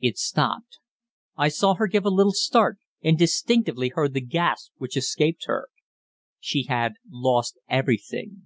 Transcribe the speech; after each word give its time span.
It 0.00 0.16
stopped. 0.18 0.78
I 1.36 1.48
saw 1.48 1.74
her 1.74 1.88
give 1.88 2.04
a 2.04 2.08
little 2.08 2.30
start, 2.30 2.78
and 3.02 3.18
distinctly 3.18 3.88
heard 3.88 4.14
the 4.14 4.20
gasp 4.20 4.70
which 4.76 4.96
escaped 4.96 5.46
her. 5.46 5.66
She 6.38 6.66
had 6.68 6.92
lost 7.10 7.58
everything. 7.68 8.44